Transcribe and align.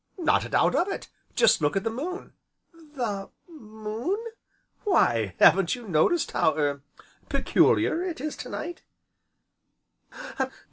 "Not 0.17 0.43
a 0.45 0.49
doubt 0.49 0.73
of 0.73 0.87
it, 0.87 1.09
just 1.35 1.61
look 1.61 1.75
at 1.75 1.83
the 1.83 1.91
moon!" 1.91 2.33
"The 2.73 3.29
moon?" 3.47 4.17
"Why, 4.83 5.35
haven't 5.39 5.75
you 5.75 5.87
noticed 5.87 6.31
how 6.31 6.55
er 6.55 6.81
peculiar 7.29 8.01
it 8.01 8.19
is 8.19 8.35
to 8.37 8.49
night?" 8.49 8.81